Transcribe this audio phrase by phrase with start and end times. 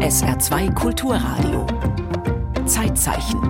[0.00, 1.66] SR2 Kulturradio.
[2.66, 3.40] Zeitzeichen.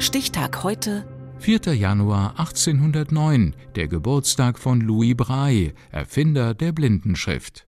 [0.00, 1.04] Stichtag heute.
[1.38, 1.74] 4.
[1.74, 7.66] Januar 1809, der Geburtstag von Louis Braille, Erfinder der Blindenschrift.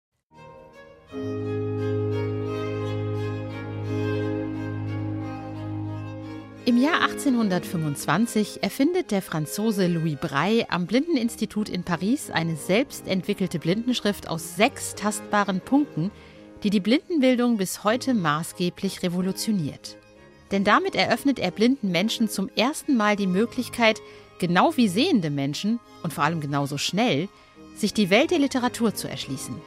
[6.67, 13.59] Im Jahr 1825 erfindet der Franzose Louis Braille am Blindeninstitut in Paris eine selbst entwickelte
[13.59, 16.11] Blindenschrift aus sechs tastbaren Punkten,
[16.63, 19.99] die die Blindenbildung bis heute maßgeblich revolutioniert.
[20.53, 24.01] Denn damit eröffnet er blinden Menschen zum ersten Mal die Möglichkeit,
[24.39, 27.29] genau wie sehende Menschen und vor allem genauso schnell,
[27.77, 29.61] sich die Welt der Literatur zu erschließen.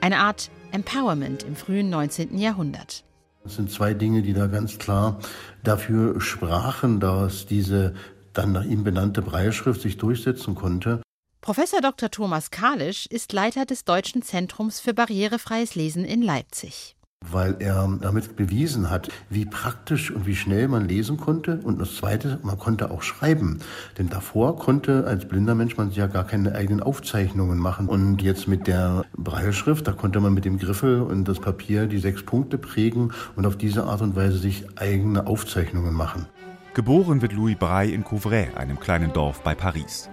[0.00, 2.38] Eine Art Empowerment im frühen 19.
[2.38, 3.04] Jahrhundert.
[3.48, 5.20] Das sind zwei Dinge, die da ganz klar
[5.64, 7.94] dafür sprachen, dass diese
[8.34, 11.00] dann nach ihm benannte Breilschrift sich durchsetzen konnte.
[11.40, 12.10] Professor Dr.
[12.10, 16.97] Thomas Kalisch ist Leiter des Deutschen Zentrums für barrierefreies Lesen in Leipzig
[17.30, 21.60] weil er damit bewiesen hat, wie praktisch und wie schnell man lesen konnte.
[21.62, 23.58] Und das Zweite, man konnte auch schreiben.
[23.98, 27.88] Denn davor konnte als blinder Mensch man ja gar keine eigenen Aufzeichnungen machen.
[27.88, 31.98] Und jetzt mit der Breilschrift, da konnte man mit dem Griffel und das Papier die
[31.98, 36.26] sechs Punkte prägen und auf diese Art und Weise sich eigene Aufzeichnungen machen.
[36.74, 40.08] Geboren wird Louis Braille in Couvray, einem kleinen Dorf bei Paris.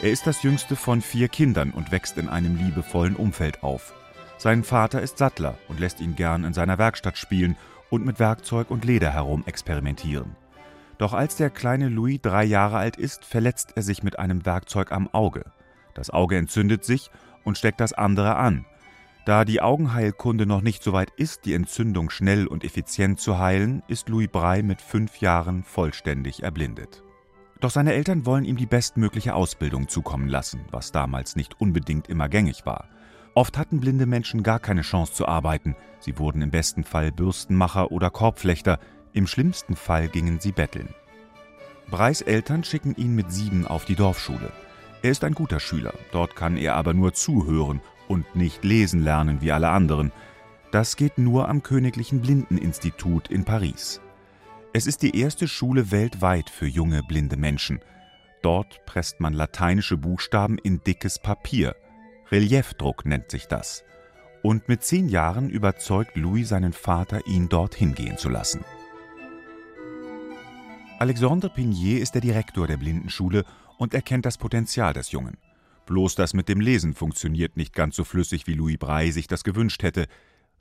[0.00, 3.92] Er ist das jüngste von vier Kindern und wächst in einem liebevollen Umfeld auf.
[4.38, 7.56] Sein Vater ist Sattler und lässt ihn gern in seiner Werkstatt spielen
[7.90, 10.36] und mit Werkzeug und Leder herum experimentieren.
[10.98, 14.92] Doch als der kleine Louis drei Jahre alt ist, verletzt er sich mit einem Werkzeug
[14.92, 15.44] am Auge.
[15.94, 17.10] Das Auge entzündet sich
[17.44, 18.66] und steckt das andere an.
[19.24, 23.82] Da die Augenheilkunde noch nicht so weit ist, die Entzündung schnell und effizient zu heilen,
[23.88, 27.02] ist Louis Brey mit fünf Jahren vollständig erblindet.
[27.60, 32.28] Doch seine Eltern wollen ihm die bestmögliche Ausbildung zukommen lassen, was damals nicht unbedingt immer
[32.28, 32.88] gängig war.
[33.36, 35.76] Oft hatten blinde Menschen gar keine Chance zu arbeiten.
[36.00, 38.78] Sie wurden im besten Fall Bürstenmacher oder Korbflechter,
[39.12, 40.88] im schlimmsten Fall gingen sie betteln.
[41.90, 44.52] Breis Eltern schicken ihn mit sieben auf die Dorfschule.
[45.02, 49.42] Er ist ein guter Schüler, dort kann er aber nur zuhören und nicht lesen lernen
[49.42, 50.12] wie alle anderen.
[50.70, 54.00] Das geht nur am Königlichen Blindeninstitut in Paris.
[54.72, 57.80] Es ist die erste Schule weltweit für junge blinde Menschen.
[58.40, 61.76] Dort presst man lateinische Buchstaben in dickes Papier–
[62.30, 63.84] Reliefdruck nennt sich das.
[64.42, 68.64] Und mit zehn Jahren überzeugt Louis seinen Vater, ihn dorthin gehen zu lassen.
[70.98, 73.44] Alexandre Pignier ist der Direktor der Blindenschule
[73.78, 75.36] und erkennt das Potenzial des Jungen.
[75.86, 79.44] Bloß das mit dem Lesen funktioniert nicht ganz so flüssig, wie Louis Braille sich das
[79.44, 80.06] gewünscht hätte.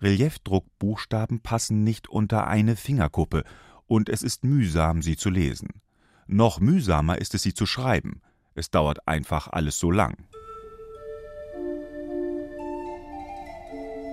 [0.01, 3.43] Reliefdruckbuchstaben passen nicht unter eine Fingerkuppe
[3.87, 5.69] und es ist mühsam, sie zu lesen.
[6.27, 8.21] Noch mühsamer ist es, sie zu schreiben.
[8.53, 10.15] Es dauert einfach alles so lang.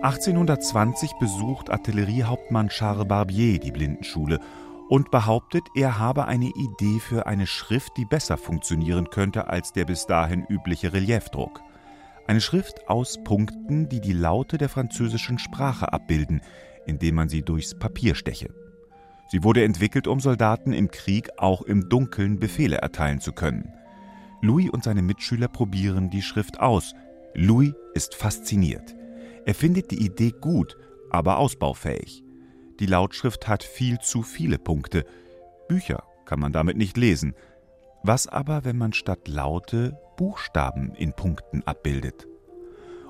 [0.03, 4.41] 1820 besucht Artilleriehauptmann Charles Barbier die Blindenschule
[4.89, 9.85] und behauptet, er habe eine Idee für eine Schrift, die besser funktionieren könnte als der
[9.85, 11.61] bis dahin übliche Reliefdruck.
[12.27, 16.41] Eine Schrift aus Punkten, die die Laute der französischen Sprache abbilden,
[16.85, 18.53] indem man sie durchs Papier steche.
[19.29, 23.73] Sie wurde entwickelt, um Soldaten im Krieg auch im Dunkeln Befehle erteilen zu können.
[24.41, 26.93] Louis und seine Mitschüler probieren die Schrift aus.
[27.35, 28.97] Louis ist fasziniert.
[29.45, 30.77] Er findet die Idee gut,
[31.11, 32.23] aber ausbaufähig.
[32.79, 35.05] Die Lautschrift hat viel zu viele Punkte.
[35.69, 37.35] Bücher kann man damit nicht lesen.
[38.03, 42.27] Was aber, wenn man statt Laute Buchstaben in Punkten abbildet?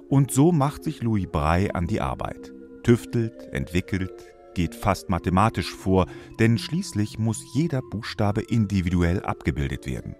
[0.08, 2.52] Und so macht sich Louis Braille an die Arbeit.
[2.82, 4.12] Tüftelt, entwickelt,
[4.54, 6.06] geht fast mathematisch vor,
[6.38, 10.14] denn schließlich muss jeder Buchstabe individuell abgebildet werden.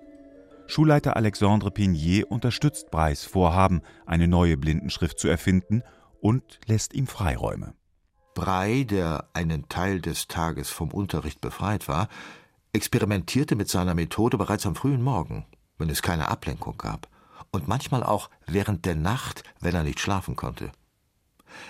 [0.66, 5.82] Schulleiter Alexandre Pignier unterstützt Breis Vorhaben, eine neue Blindenschrift zu erfinden
[6.22, 7.74] und lässt ihm Freiräume.
[8.34, 12.08] Brei, der einen Teil des Tages vom Unterricht befreit war,
[12.72, 15.44] experimentierte mit seiner Methode bereits am frühen Morgen,
[15.76, 17.08] wenn es keine Ablenkung gab,
[17.50, 20.70] und manchmal auch während der Nacht, wenn er nicht schlafen konnte.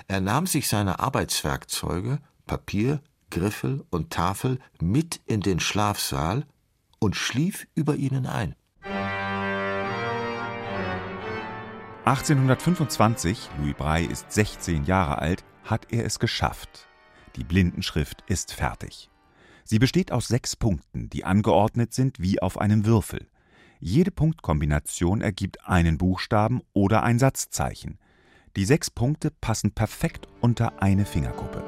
[0.06, 3.00] Er nahm sich seine Arbeitswerkzeuge, Papier,
[3.31, 6.44] Griffel und Tafel mit in den Schlafsaal
[6.98, 8.55] und schlief über ihnen ein.
[12.04, 16.88] 1825, Louis Braille ist 16 Jahre alt, hat er es geschafft.
[17.37, 19.08] Die Blindenschrift ist fertig.
[19.62, 23.28] Sie besteht aus sechs Punkten, die angeordnet sind wie auf einem Würfel.
[23.78, 27.99] Jede Punktkombination ergibt einen Buchstaben oder ein Satzzeichen.
[28.56, 31.62] Die sechs Punkte passen perfekt unter eine Fingerkuppe.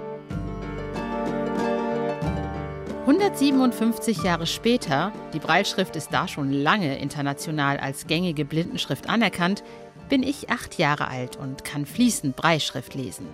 [3.07, 9.63] 157 Jahre später, die Breilschrift ist da schon lange international als gängige Blindenschrift anerkannt,
[10.09, 13.29] bin ich acht Jahre alt und kann fließend Breischrift lesen.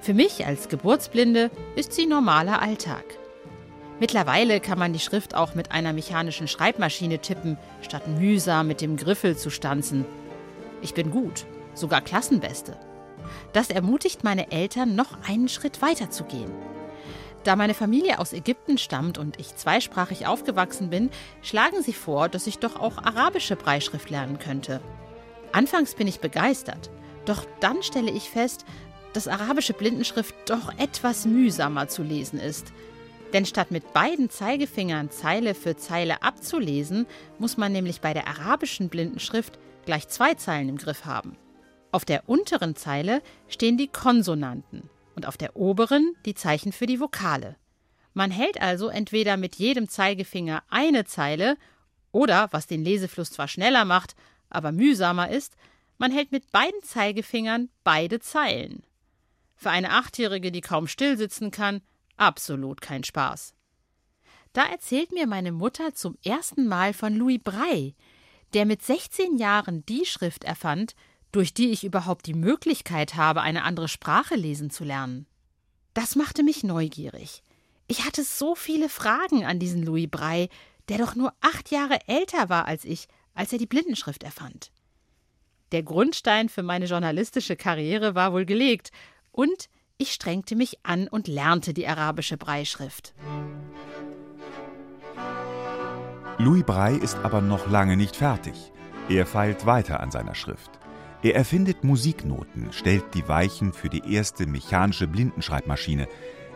[0.00, 3.04] Für mich als Geburtsblinde ist sie normaler Alltag.
[4.00, 8.96] Mittlerweile kann man die Schrift auch mit einer mechanischen Schreibmaschine tippen, statt mühsam mit dem
[8.96, 10.04] Griffel zu stanzen.
[10.82, 12.76] Ich bin gut, sogar Klassenbeste.
[13.52, 16.52] Das ermutigt meine Eltern, noch einen Schritt weiter zu gehen.
[17.44, 21.10] Da meine Familie aus Ägypten stammt und ich zweisprachig aufgewachsen bin,
[21.42, 24.80] schlagen sie vor, dass ich doch auch arabische Breischrift lernen könnte.
[25.52, 26.90] Anfangs bin ich begeistert,
[27.24, 28.64] doch dann stelle ich fest,
[29.12, 32.72] dass arabische Blindenschrift doch etwas mühsamer zu lesen ist–
[33.32, 37.06] denn statt mit beiden Zeigefingern Zeile für Zeile abzulesen,
[37.38, 41.36] muss man nämlich bei der arabischen Blindenschrift gleich zwei Zeilen im Griff haben.
[41.92, 47.00] Auf der unteren Zeile stehen die Konsonanten und auf der oberen die Zeichen für die
[47.00, 47.56] Vokale.
[48.14, 51.56] Man hält also entweder mit jedem Zeigefinger eine Zeile
[52.12, 54.16] oder, was den Lesefluss zwar schneller macht,
[54.50, 55.56] aber mühsamer ist,
[55.98, 58.82] man hält mit beiden Zeigefingern beide Zeilen.
[59.56, 61.80] Für eine Achtjährige, die kaum stillsitzen kann,
[62.16, 63.54] absolut kein Spaß.
[64.52, 67.94] Da erzählt mir meine Mutter zum ersten Mal von Louis Braille,
[68.54, 70.94] der mit 16 Jahren die Schrift erfand,
[71.32, 75.26] durch die ich überhaupt die Möglichkeit habe, eine andere Sprache lesen zu lernen.
[75.92, 77.42] Das machte mich neugierig.
[77.88, 80.48] Ich hatte so viele Fragen an diesen Louis Braille,
[80.88, 84.72] der doch nur acht Jahre älter war als ich, als er die Blindenschrift erfand.
[85.70, 88.90] Der Grundstein für meine journalistische Karriere war wohl gelegt,
[89.30, 93.14] und ich strengte mich an und lernte die arabische Breischrift.
[96.38, 98.72] Louis Braille ist aber noch lange nicht fertig.
[99.08, 100.70] Er feilt weiter an seiner Schrift.
[101.22, 106.08] Er erfindet Musiknoten, stellt die Weichen für die erste mechanische Blindenschreibmaschine.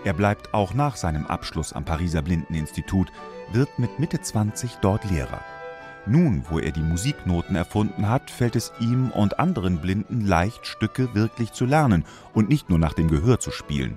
[0.05, 3.09] Er bleibt auch nach seinem Abschluss am Pariser Blindeninstitut,
[3.53, 5.45] wird mit Mitte 20 dort Lehrer.
[6.05, 11.15] Nun, wo er die Musiknoten erfunden hat, fällt es ihm und anderen Blinden leicht, Stücke
[11.15, 12.05] wirklich zu lernen
[12.35, 13.97] und nicht nur nach dem Gehör zu spielen.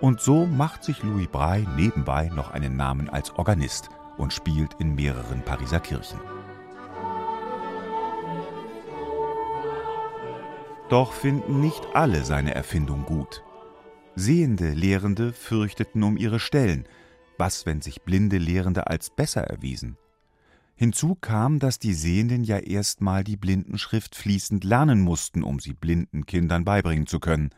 [0.00, 4.94] Und so macht sich Louis Braille nebenbei noch einen Namen als Organist und spielt in
[4.94, 6.20] mehreren Pariser Kirchen.
[10.88, 13.42] Doch finden nicht alle seine Erfindung gut.
[14.14, 16.86] Sehende Lehrende fürchteten um ihre Stellen.
[17.38, 19.96] Was, wenn sich blinde Lehrende als besser erwiesen?
[20.80, 26.24] Hinzu kam, dass die Sehenden ja erstmal die Blindenschrift fließend lernen mussten, um sie blinden
[26.24, 27.50] Kindern beibringen zu können.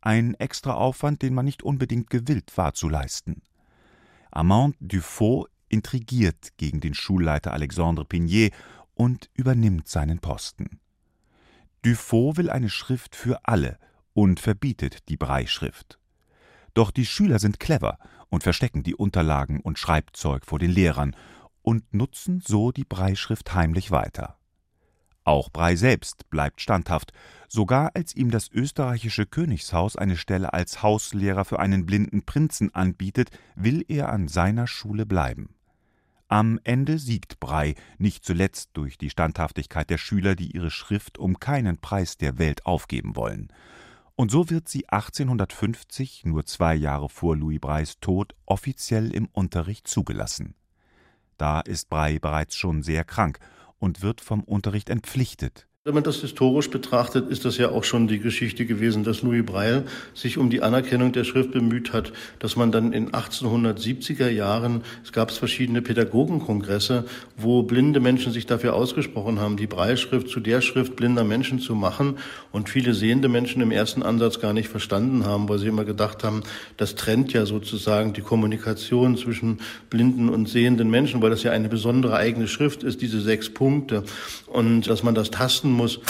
[0.00, 3.42] Ein extra Aufwand, den man nicht unbedingt gewillt war zu leisten.
[4.32, 8.52] Armand Dufaux intrigiert gegen den Schulleiter Alexandre Pignet
[8.94, 10.80] und übernimmt seinen Posten.
[11.82, 13.78] Dufaux will eine Schrift für alle
[14.14, 16.00] und verbietet die Breischrift.
[16.74, 17.98] Doch die Schüler sind clever
[18.30, 21.14] und verstecken die Unterlagen und Schreibzeug vor den Lehrern
[21.68, 24.38] und nutzen so die Breischrift heimlich weiter.
[25.24, 27.12] Auch Brei selbst bleibt standhaft,
[27.46, 33.28] sogar als ihm das österreichische Königshaus eine Stelle als Hauslehrer für einen blinden Prinzen anbietet,
[33.54, 35.56] will er an seiner Schule bleiben.
[36.28, 41.38] Am Ende siegt Brei, nicht zuletzt durch die Standhaftigkeit der Schüler, die ihre Schrift um
[41.38, 43.52] keinen Preis der Welt aufgeben wollen.
[44.14, 49.86] Und so wird sie 1850, nur zwei Jahre vor Louis Breis Tod, offiziell im Unterricht
[49.86, 50.54] zugelassen.
[51.38, 53.38] Da ist Brey bereits schon sehr krank
[53.78, 55.67] und wird vom Unterricht entpflichtet.
[55.88, 59.42] Wenn man das historisch betrachtet, ist das ja auch schon die Geschichte gewesen, dass Louis
[59.42, 64.82] Braille sich um die Anerkennung der Schrift bemüht hat, dass man dann in 1870er Jahren,
[65.02, 67.06] es gab verschiedene Pädagogenkongresse,
[67.38, 71.74] wo blinde Menschen sich dafür ausgesprochen haben, die Braille-Schrift zu der Schrift blinder Menschen zu
[71.74, 72.18] machen
[72.52, 76.22] und viele sehende Menschen im ersten Ansatz gar nicht verstanden haben, weil sie immer gedacht
[76.22, 76.42] haben,
[76.76, 81.70] das trennt ja sozusagen die Kommunikation zwischen blinden und sehenden Menschen, weil das ja eine
[81.70, 84.02] besondere eigene Schrift ist, diese sechs Punkte.
[84.48, 86.00] Und dass man das tasten muss.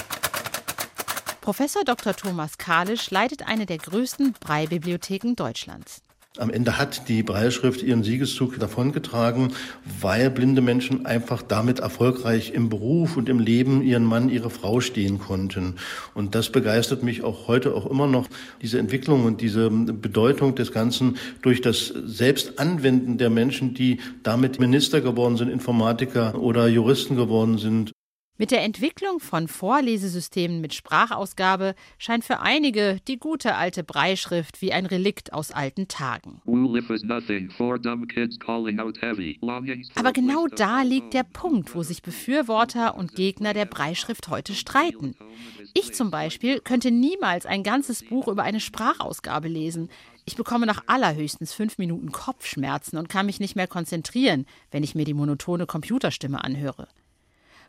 [1.40, 2.14] Professor Dr.
[2.14, 6.02] Thomas Kalisch leitet eine der größten Brei-Bibliotheken Deutschlands.
[6.36, 9.54] Am Ende hat die Breilschrift ihren Siegeszug davongetragen,
[10.00, 14.80] weil blinde Menschen einfach damit erfolgreich im Beruf und im Leben ihren Mann, ihre Frau
[14.80, 15.76] stehen konnten.
[16.14, 18.28] Und das begeistert mich auch heute auch immer noch,
[18.62, 25.00] diese Entwicklung und diese Bedeutung des Ganzen durch das Selbstanwenden der Menschen, die damit Minister
[25.00, 27.90] geworden sind, Informatiker oder Juristen geworden sind.
[28.40, 34.72] Mit der Entwicklung von Vorlesesystemen mit Sprachausgabe scheint für einige die gute alte Breischrift wie
[34.72, 36.40] ein Relikt aus alten Tagen.
[39.96, 45.16] Aber genau da liegt der Punkt, wo sich Befürworter und Gegner der Breischrift heute streiten.
[45.74, 49.90] Ich zum Beispiel könnte niemals ein ganzes Buch über eine Sprachausgabe lesen.
[50.26, 54.94] Ich bekomme nach allerhöchstens fünf Minuten Kopfschmerzen und kann mich nicht mehr konzentrieren, wenn ich
[54.94, 56.86] mir die monotone Computerstimme anhöre.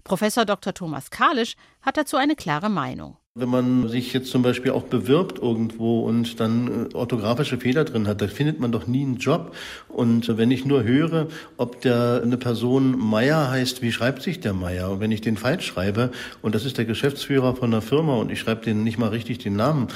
[0.04, 0.74] Professor Dr.
[0.74, 3.18] Thomas Kalisch hat dazu eine klare Meinung.
[3.36, 8.08] Wenn man sich jetzt zum Beispiel auch bewirbt irgendwo und dann äh, orthografische Fehler drin
[8.08, 9.56] hat, da findet man doch nie einen Job.
[9.88, 14.54] Und wenn ich nur höre, ob der eine Person Meier heißt, wie schreibt sich der
[14.54, 14.90] Meier?
[14.90, 18.32] Und wenn ich den falsch schreibe und das ist der Geschäftsführer von einer Firma und
[18.32, 19.88] ich schreibe den nicht mal richtig den Namen,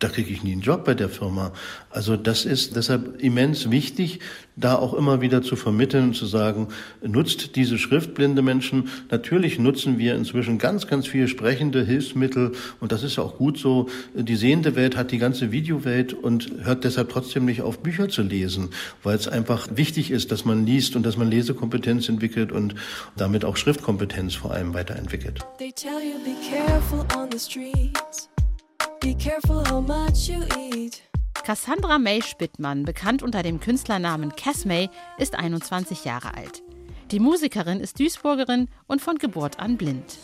[0.00, 1.52] da kriege ich nie einen Job bei der Firma.
[1.90, 4.20] Also das ist deshalb immens wichtig,
[4.56, 6.68] da auch immer wieder zu vermitteln und zu sagen,
[7.02, 8.88] nutzt diese Schrift, blinde Menschen.
[9.10, 13.88] Natürlich nutzen wir inzwischen ganz, ganz viele sprechende Hilfsmittel und das ist auch gut so.
[14.14, 18.22] Die sehende Welt hat die ganze Videowelt und hört deshalb trotzdem nicht auf, Bücher zu
[18.22, 18.70] lesen,
[19.02, 22.74] weil es einfach wichtig ist, dass man liest und dass man Lesekompetenz entwickelt und
[23.16, 25.40] damit auch Schriftkompetenz vor allem weiterentwickelt.
[25.58, 28.30] They tell you be careful on the streets.
[29.00, 31.00] Be careful how much you eat.
[31.42, 36.62] Cassandra May Spittmann, bekannt unter dem Künstlernamen Cass May, ist 21 Jahre alt.
[37.10, 40.18] Die Musikerin ist Duisburgerin und von Geburt an blind.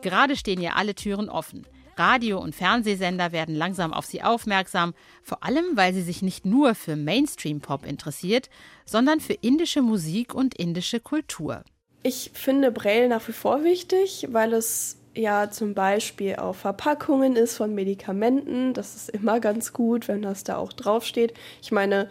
[0.00, 1.66] Gerade stehen ihr alle Türen offen.
[1.98, 6.74] Radio- und Fernsehsender werden langsam auf sie aufmerksam, vor allem weil sie sich nicht nur
[6.74, 8.48] für Mainstream-Pop interessiert,
[8.86, 11.64] sondern für indische Musik und indische Kultur.
[12.02, 17.56] Ich finde Braille nach wie vor wichtig, weil es ja zum Beispiel auf Verpackungen ist
[17.56, 18.74] von Medikamenten.
[18.74, 21.34] Das ist immer ganz gut, wenn das da auch draufsteht.
[21.62, 22.08] Ich meine,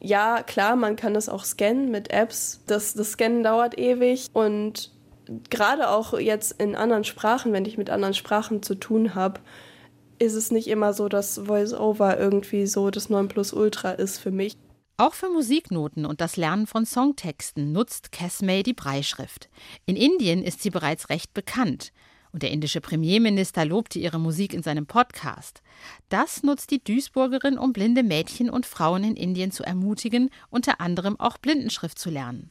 [0.00, 2.60] ja, klar, man kann das auch scannen mit Apps.
[2.66, 4.90] Das, das Scannen dauert ewig und
[5.50, 9.40] gerade auch jetzt in anderen Sprachen, wenn ich mit anderen Sprachen zu tun habe,
[10.18, 14.56] ist es nicht immer so, dass VoiceOver irgendwie so das Nonplusultra ist für mich.
[14.96, 19.48] Auch für Musiknoten und das Lernen von Songtexten nutzt Casmay die Breischrift.
[19.86, 21.92] In Indien ist sie bereits recht bekannt.
[22.32, 25.62] Und der indische Premierminister lobte ihre Musik in seinem Podcast.
[26.08, 31.20] Das nutzt die Duisburgerin, um blinde Mädchen und Frauen in Indien zu ermutigen, unter anderem
[31.20, 32.50] auch Blindenschrift zu lernen.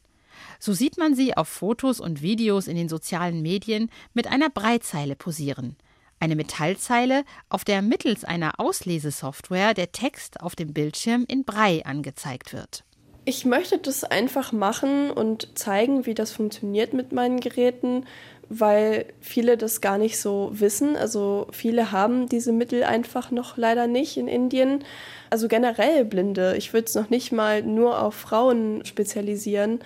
[0.59, 5.15] So sieht man sie auf Fotos und Videos in den sozialen Medien mit einer Breitzeile
[5.15, 5.75] posieren.
[6.19, 12.53] Eine Metallzeile, auf der mittels einer Auslesesoftware der Text auf dem Bildschirm in Brei angezeigt
[12.53, 12.83] wird.
[13.25, 18.05] Ich möchte das einfach machen und zeigen, wie das funktioniert mit meinen Geräten,
[18.53, 20.97] weil viele das gar nicht so wissen.
[20.97, 24.83] Also viele haben diese Mittel einfach noch leider nicht in Indien.
[25.29, 26.55] Also generell Blinde.
[26.57, 29.79] Ich würde es noch nicht mal nur auf Frauen spezialisieren.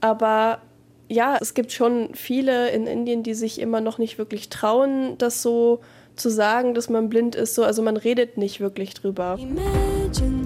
[0.00, 0.62] Aber
[1.08, 5.42] ja, es gibt schon viele in Indien, die sich immer noch nicht wirklich trauen, das
[5.42, 5.80] so
[6.16, 7.54] zu sagen, dass man blind ist.
[7.54, 9.36] So, also man redet nicht wirklich drüber.
[9.38, 10.39] Imagine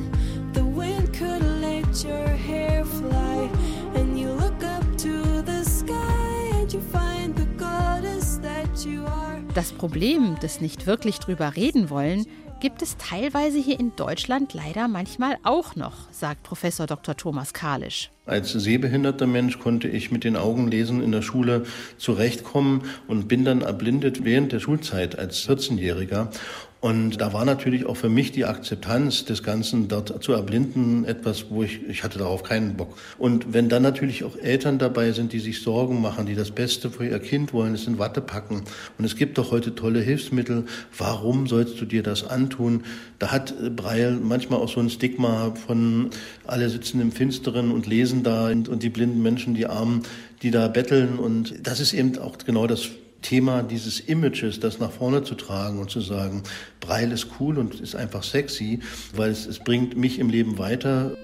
[9.55, 12.27] das Problem des nicht wirklich drüber reden wollen
[12.61, 17.17] gibt es teilweise hier in Deutschland leider manchmal auch noch, sagt Professor Dr.
[17.17, 18.11] Thomas Kalisch.
[18.27, 21.67] Als sehbehinderter Mensch konnte ich mit den Augen lesen in der Schule
[21.99, 26.29] zurechtkommen und bin dann erblindet während der Schulzeit als 14-Jähriger
[26.85, 31.47] und da war natürlich auch für mich die Akzeptanz des Ganzen dort zu erblinden etwas,
[31.49, 32.99] wo ich, ich hatte darauf keinen Bock.
[33.17, 36.91] Und wenn dann natürlich auch Eltern dabei sind, die sich Sorgen machen, die das Beste
[36.91, 38.65] für ihr Kind wollen, es in Watte packen.
[38.99, 40.67] Und es gibt doch heute tolle Hilfsmittel.
[40.99, 42.85] Warum sollst du dir das antun?
[43.19, 46.11] Da hat Breil manchmal auch so ein Stigma von
[46.47, 50.03] alle sitzen im Finsteren und lesen da und die blinden Menschen, die Armen,
[50.43, 51.19] die da betteln.
[51.19, 52.91] Und das ist eben auch genau das
[53.25, 56.45] Thema dieses Images, das nach vorne zu tragen und zu sagen,
[56.81, 58.81] Breil ist cool und ist einfach sexy,
[59.17, 61.17] weil es, es bringt mich im Leben weiter.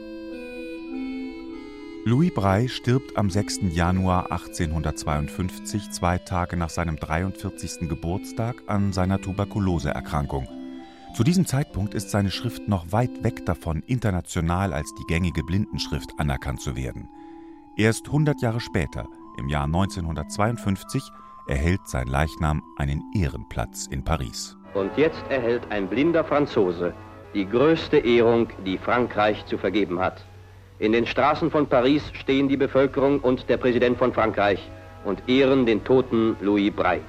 [2.07, 3.61] Louis Braille stirbt am 6.
[3.73, 7.89] Januar 1852, zwei Tage nach seinem 43.
[7.91, 10.49] Geburtstag, an seiner Tuberkuloseerkrankung.
[11.15, 16.11] Zu diesem Zeitpunkt ist seine Schrift noch weit weg davon, international als die gängige Blindenschrift
[16.17, 17.09] anerkannt zu werden.
[17.77, 21.03] Erst 100 Jahre später, im Jahr 1952,
[21.51, 24.57] erhält sein Leichnam einen Ehrenplatz in Paris.
[24.73, 26.95] Und jetzt erhält ein blinder Franzose
[27.35, 30.25] die größte Ehrung, die Frankreich zu vergeben hat.
[30.79, 34.69] In den Straßen von Paris stehen die Bevölkerung und der Präsident von Frankreich
[35.05, 37.03] und ehren den toten Louis Braille.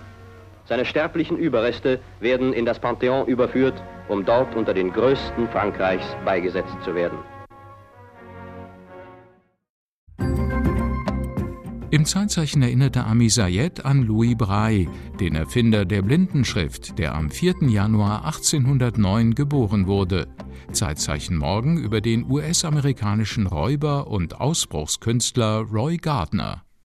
[0.65, 6.75] Seine sterblichen Überreste werden in das Panthéon überführt, um dort unter den Größten Frankreichs beigesetzt
[6.83, 7.17] zu werden.
[11.91, 14.87] Im Zeitzeichen erinnerte Ami Sayed an Louis Braille,
[15.19, 17.67] den Erfinder der Blindenschrift, der am 4.
[17.67, 20.29] Januar 1809 geboren wurde.
[20.71, 26.63] Zeitzeichen morgen über den US-amerikanischen Räuber und Ausbruchskünstler Roy Gardner.